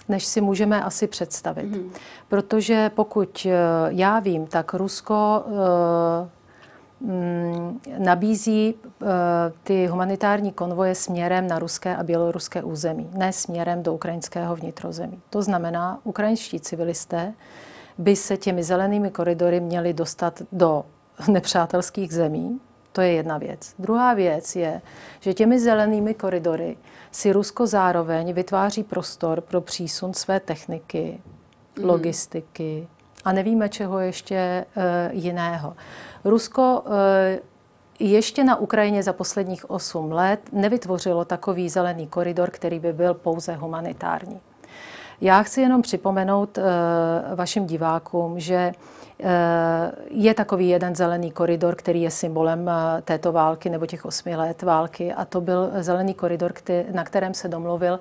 [0.09, 1.67] než si můžeme asi představit.
[1.67, 1.91] Mm-hmm.
[2.29, 3.47] Protože pokud
[3.89, 5.45] já vím, tak Rusko
[7.99, 9.07] nabízí eh,
[9.63, 15.21] ty humanitární konvoje směrem na ruské a běloruské území, ne směrem do ukrajinského vnitrozemí.
[15.31, 17.35] To znamená, ukrajinští civilisté
[17.99, 20.85] by se těmi zelenými koridory měli dostat do
[21.29, 22.61] nepřátelských zemí.
[22.93, 23.75] To je jedna věc.
[23.79, 24.81] Druhá věc je,
[25.21, 26.77] že těmi zelenými koridory
[27.11, 31.21] si Rusko zároveň vytváří prostor pro přísun své techniky,
[31.79, 31.85] mm.
[31.85, 32.89] logistiky
[33.25, 35.77] a nevíme čeho ještě uh, jiného.
[36.25, 37.39] Rusko eh,
[37.99, 43.55] ještě na Ukrajině za posledních 8 let nevytvořilo takový zelený koridor, který by byl pouze
[43.55, 44.41] humanitární.
[45.21, 46.59] Já chci jenom připomenout
[47.35, 48.73] vašim divákům, že
[50.11, 52.71] je takový jeden zelený koridor, který je symbolem
[53.05, 56.53] této války nebo těch osmi let války a to byl zelený koridor,
[56.93, 58.01] na kterém se domluvil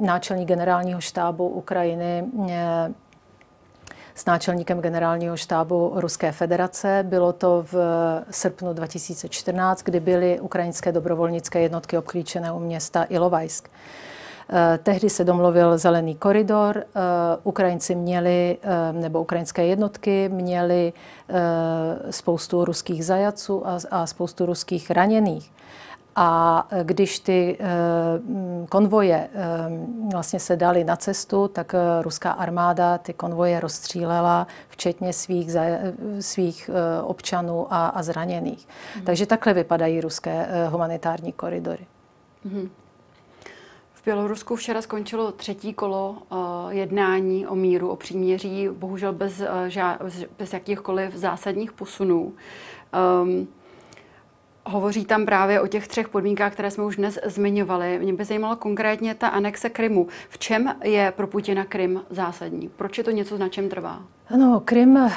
[0.00, 2.24] náčelník generálního štábu Ukrajiny
[4.14, 7.04] s náčelníkem generálního štábu Ruské federace.
[7.08, 7.76] Bylo to v
[8.30, 13.68] srpnu 2014, kdy byly ukrajinské dobrovolnické jednotky obklíčené u města Ilovajsk.
[14.50, 17.00] Eh, tehdy se domluvil zelený koridor, eh,
[17.42, 20.92] Ukrajinci měli, eh, nebo ukrajinské jednotky měli
[22.10, 25.50] spoustu ruských zajaců a spoustu ruských raněných.
[26.16, 27.58] A když ty
[28.68, 29.28] konvoje
[30.12, 35.50] vlastně se dali na cestu, tak ruská armáda ty konvoje rozstřílela, včetně svých,
[36.20, 36.70] svých
[37.02, 38.68] občanů a, a zraněných.
[38.96, 39.02] Mm.
[39.04, 41.86] Takže takhle vypadají ruské humanitární koridory.
[42.44, 42.70] Mm.
[44.04, 46.38] Bělorusku včera skončilo třetí kolo uh,
[46.70, 52.32] jednání o míru, o příměří, bohužel bez, uh, bez jakýchkoliv zásadních posunů.
[53.22, 53.48] Um,
[54.66, 57.98] Hovoří tam právě o těch třech podmínkách, které jsme už dnes zmiňovali.
[57.98, 60.06] Mě by zajímalo konkrétně ta anexe Krymu.
[60.28, 62.68] V čem je pro Putina Krym zásadní?
[62.76, 64.02] Proč je to něco, na čem trvá?
[64.36, 65.10] No, Krym,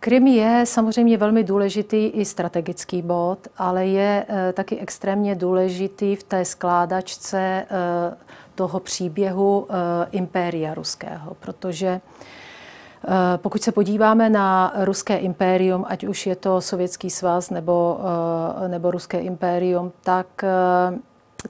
[0.00, 6.22] Krym je samozřejmě velmi důležitý i strategický bod, ale je e, taky extrémně důležitý v
[6.22, 7.66] té skládačce e,
[8.54, 9.74] toho příběhu e,
[10.10, 12.00] impéria ruského, protože
[13.36, 18.00] pokud se podíváme na ruské impérium, ať už je to Sovětský svaz nebo,
[18.64, 20.98] eh, nebo ruské impérium, tak eh,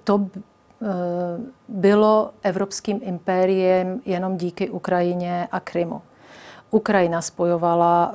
[0.04, 0.26] to
[1.68, 6.02] bylo evropským impériem jenom díky Ukrajině a Krymu.
[6.70, 8.14] Ukrajina spojovala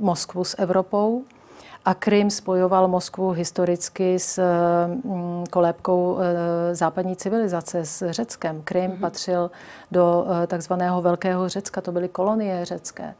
[0.00, 1.22] Moskvu s Evropou,
[1.84, 4.40] a Krym spojoval Moskvu historicky s
[4.86, 8.62] mm, kolébkou e, západní civilizace, s Řeckem.
[8.62, 9.00] Krym mm-hmm.
[9.00, 9.50] patřil
[9.90, 13.14] do e, takzvaného Velkého Řecka, to byly kolonie řecké.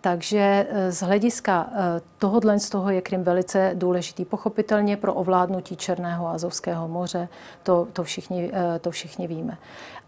[0.00, 1.70] Takže z hlediska
[2.18, 4.24] tohohle z toho je Krym velice důležitý.
[4.24, 7.28] Pochopitelně pro ovládnutí Černého a Azovského moře,
[7.62, 9.58] to, to, všichni, to všichni víme.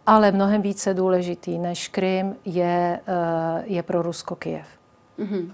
[0.06, 3.00] Ale mnohem více důležitý než Krym je,
[3.64, 4.66] je pro Rusko Kyjev.
[5.18, 5.50] Mm-hmm.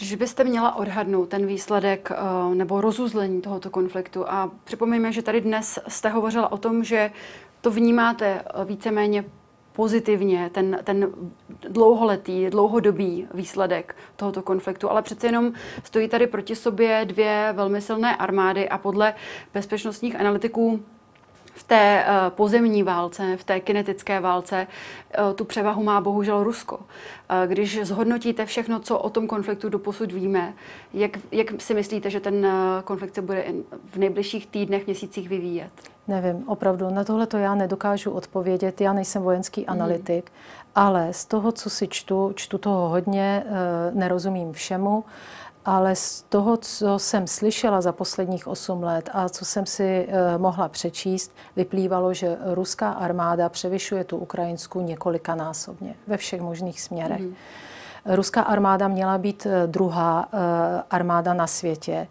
[0.00, 5.40] Když byste měla odhadnout ten výsledek eh, nebo rozuzlení tohoto konfliktu a připomeňme, že tady
[5.40, 7.10] dnes jste hovořila o tom, že
[7.60, 9.24] to vnímáte eh, víceméně
[9.72, 11.08] pozitivně, ten, ten
[11.68, 15.52] dlouholetý, dlouhodobý výsledek tohoto konfliktu, ale přece jenom
[15.84, 19.14] stojí tady proti sobě dvě velmi silné armády a podle
[19.54, 20.82] bezpečnostních analytiků
[21.54, 24.66] v té uh, pozemní válce, v té kinetické válce,
[25.18, 26.76] uh, tu převahu má bohužel Rusko.
[26.76, 26.82] Uh,
[27.46, 30.54] když zhodnotíte všechno, co o tom konfliktu doposud víme,
[30.92, 32.46] jak, jak si myslíte, že ten
[32.84, 33.44] konflikt se bude
[33.84, 35.70] v nejbližších týdnech, měsících vyvíjet?
[36.08, 38.80] Nevím, opravdu, na tohle to já nedokážu odpovědět.
[38.80, 39.66] Já nejsem vojenský mm.
[39.68, 40.32] analytik,
[40.74, 43.44] ale z toho, co si čtu, čtu toho hodně,
[43.94, 45.04] nerozumím všemu
[45.64, 50.38] ale z toho, co jsem slyšela za posledních 8 let a co jsem si eh,
[50.38, 57.20] mohla přečíst, vyplývalo, že ruská armáda převyšuje tu ukrajinskou několikanásobně ve všech možných směrech.
[57.20, 57.34] Mm.
[58.06, 62.06] Ruská armáda měla být eh, druhá eh, armáda na světě.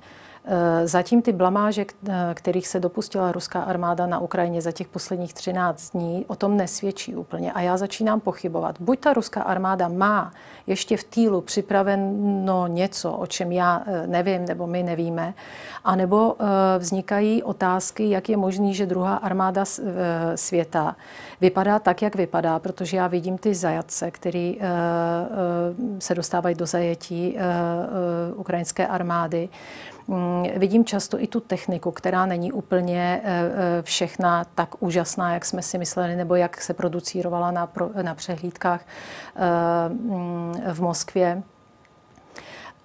[0.52, 5.34] Eh, zatím ty blamáže, eh, kterých se dopustila ruská armáda na Ukrajině za těch posledních
[5.34, 7.54] 13 dní, o tom nesvědčí úplně.
[7.54, 8.76] A já začínám pochybovat.
[8.80, 10.32] Buď ta ruská armáda má
[10.68, 15.34] ještě v týlu připraveno něco, o čem já eh, nevím nebo my nevíme,
[15.84, 16.36] anebo
[16.78, 19.66] vznikají otázky, jak je možný, že druhá armáda
[20.36, 20.96] světa
[21.42, 24.60] vypadá tak, jak vypadá, protože já vidím ty zajatce, který
[26.00, 27.38] se dostávají do zajetí
[28.36, 29.50] ukrajinské armády.
[30.10, 35.46] Mm, vidím často i tu techniku, která není úplně eh, eh, všechna tak úžasná, jak
[35.46, 38.82] jsme si mysleli, nebo jak se producírovala na, na přehlídkách
[39.36, 41.44] eh, mm, v Moskvě.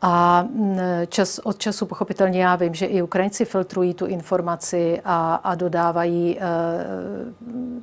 [0.06, 5.34] A mm, čas od času pochopitelně já vím, že i Ukrajinci filtrují tu informaci a,
[5.34, 6.42] a dodávají, e,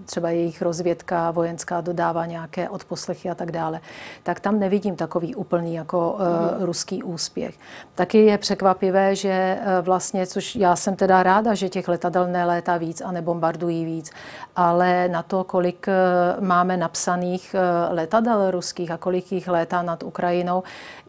[0.05, 3.79] třeba jejich rozvědka vojenská dodává nějaké odposlechy a tak dále.
[4.23, 6.65] Tak tam nevidím takový úplný jako mm.
[6.65, 7.55] ruský úspěch.
[7.95, 12.77] Taky je překvapivé, že e, vlastně, což já jsem teda ráda, že těch letadel nelétá
[12.77, 14.11] víc a nebombardují víc,
[14.55, 15.87] ale na to, kolik
[16.39, 17.55] máme napsaných
[17.89, 20.63] letadel ruských a kolik jich létá nad Ukrajinou,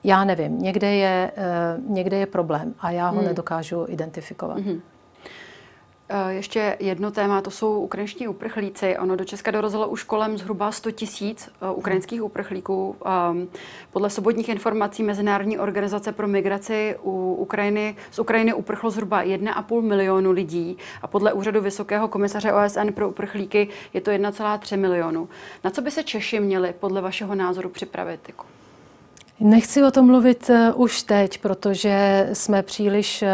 [0.04, 1.32] já nevím, někde je, eh,
[1.86, 3.26] někde je problém a já ho hmm.
[3.26, 4.58] nedokážu identifikovat.
[4.58, 4.82] Hmm.
[6.14, 8.98] Eh, ještě jedno téma, to jsou ukrajinští uprchlíci.
[8.98, 12.96] Ono do Česka dorazilo už kolem zhruba 100 tisíc eh, ukrajinských uprchlíků.
[13.04, 13.48] Ehm,
[13.92, 20.30] podle sobotních informací Mezinárodní organizace pro migraci u Ukrajiny, z Ukrajiny uprchlo zhruba 1,5 milionu
[20.30, 25.28] lidí a podle úřadu Vysokého komisaře OSN pro uprchlíky je to 1,3 milionu.
[25.64, 28.20] Na co by se Češi měli podle vašeho názoru připravit?
[28.28, 28.44] Jako?
[29.40, 33.24] Nechci o tom mluvit eh, už teď, protože jsme příliš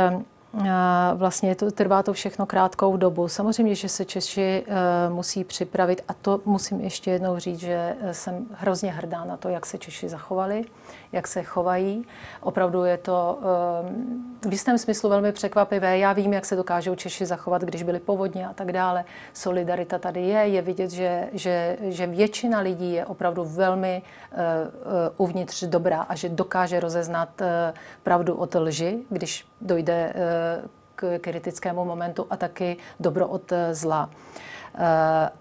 [1.15, 3.29] Vlastně to, trvá to všechno krátkou dobu.
[3.29, 8.15] Samozřejmě, že se Češi uh, musí připravit a to musím ještě jednou říct, že eh,
[8.15, 10.65] jsem hrozně hrdá na to, jak se Češi zachovali,
[11.13, 12.07] jak se chovají.
[12.41, 13.39] Opravdu je to
[14.43, 15.99] uh, v jistém smyslu velmi překvapivé.
[15.99, 19.05] Já vím, jak se dokážou Češi zachovat, když byly povodně a tak dále.
[19.33, 20.39] Solidarita tady je.
[20.39, 24.03] Je vidět, že, že, že většina lidí je opravdu velmi
[25.17, 27.29] uvnitř dobrá a že dokáže rozeznat
[28.03, 30.13] pravdu od lži, když dojde
[30.95, 34.11] k kritickému momentu a taky dobro od zla.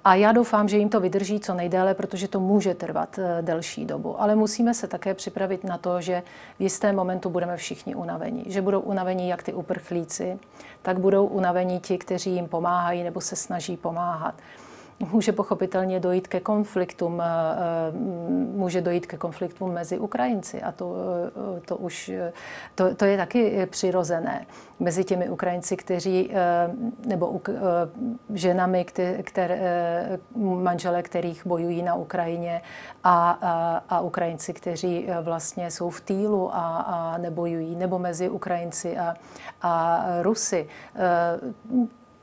[0.03, 3.85] A já doufám, že jim to vydrží co nejdéle, protože to může trvat eh, delší
[3.85, 4.21] dobu.
[4.21, 6.23] Ale musíme se také připravit na to, že
[6.59, 8.43] v jistém momentu budeme všichni unavení.
[8.47, 10.39] Že budou unavení jak ty uprchlíci,
[10.81, 14.35] tak budou unavení ti, kteří jim pomáhají nebo se snaží pomáhat
[14.99, 17.97] může pochopitelně dojít ke konfliktům, eh, eh,
[18.57, 20.95] může dojít ke konfliktům mezi Ukrajinci a to,
[21.57, 22.11] eh, to už,
[22.75, 24.45] to, to je taky přirozené.
[24.79, 26.31] Mezi těmi Ukrajinci, kteří,
[27.05, 27.41] nebo
[28.33, 28.85] ženami,
[29.23, 32.61] které, manžele, kterých bojují na Ukrajině
[33.03, 38.97] a, a, a Ukrajinci, kteří vlastně jsou v týlu a, a nebojují, nebo mezi Ukrajinci
[38.97, 39.15] a,
[39.61, 40.67] a Rusy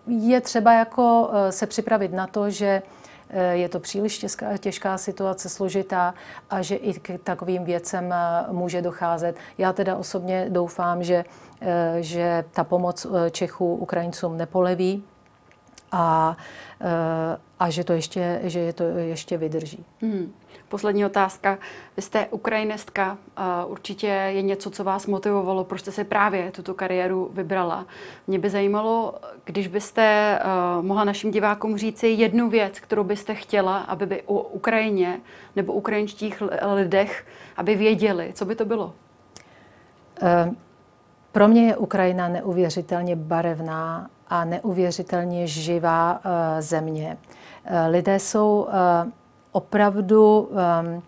[0.06, 2.82] je třeba jako eh, se připravit na to, že
[3.30, 6.14] eh, je to příliš těžká, těžká situace, složitá
[6.50, 9.36] a že i k takovým věcem eh, může docházet.
[9.58, 11.24] Já teda osobně doufám, že,
[12.00, 15.04] že ta pomoc Čechů Ukrajincům nepoleví
[15.92, 16.36] a,
[17.58, 19.84] a že to ještě, že je to ještě vydrží.
[20.02, 20.32] Hmm.
[20.68, 21.58] Poslední otázka.
[21.96, 23.18] Vy jste ukrajinistka,
[23.66, 27.86] určitě je něco, co vás motivovalo, proč jste si právě tuto kariéru vybrala.
[28.26, 30.38] Mě by zajímalo, když byste
[30.80, 35.20] mohla našim divákům říci jednu věc, kterou byste chtěla, aby by o Ukrajině
[35.56, 36.42] nebo ukrajinských
[36.74, 38.94] lidech, aby věděli, co by to bylo?
[40.22, 40.50] E,
[41.32, 47.16] pro mě je Ukrajina neuvěřitelně barevná a neuvěřitelně živá e, země.
[47.64, 48.68] E, lidé jsou
[49.54, 51.02] opravdu um,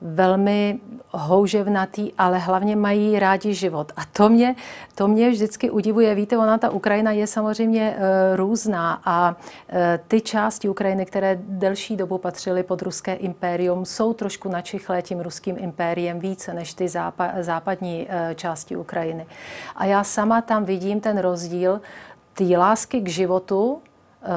[0.00, 0.80] velmi
[1.10, 3.92] houževnatý, ale hlavně mají rádi život.
[3.96, 4.54] A to mě,
[4.94, 6.14] to mě vždycky udivuje.
[6.14, 9.36] Víte, ona ta Ukrajina je samozřejmě e, různá a
[9.68, 15.20] e, ty části Ukrajiny, které delší dobu patřily pod ruské impérium, jsou trošku načichlé tím
[15.20, 19.26] ruským impériem více než ty zápa, západní e, části Ukrajiny.
[19.76, 21.80] A já sama tam vidím ten rozdíl
[22.34, 23.82] té lásky k životu,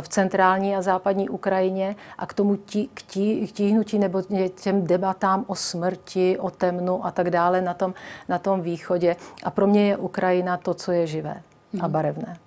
[0.01, 4.21] v centrální a západní Ukrajině a k tomu tí, k, tí, k tíhnutí nebo
[4.55, 7.93] těm debatám o smrti, o temnu a tak dále na tom,
[8.29, 9.15] na tom východě.
[9.43, 11.41] A pro mě je Ukrajina to, co je živé
[11.81, 12.37] a barevné.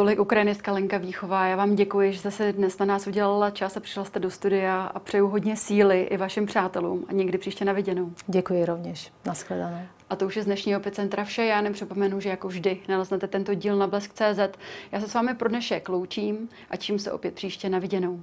[0.00, 1.46] Tolik ukrajinistka Lenka Výchová.
[1.46, 4.30] Já vám děkuji, že jste se dnes na nás udělala čas a přišla jste do
[4.30, 8.12] studia a přeju hodně síly i vašim přátelům a někdy příště na viděnou.
[8.26, 9.12] Děkuji rovněž.
[9.24, 9.82] Naschledanou.
[10.10, 11.44] A to už je z dnešního Epicentra vše.
[11.44, 14.58] Já nem připomenu, že jako vždy naleznete tento díl na blesk.cz.
[14.92, 18.22] Já se s vámi pro dnešek loučím a čím se opět příště na viděnou.